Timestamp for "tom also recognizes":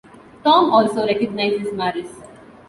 0.43-1.71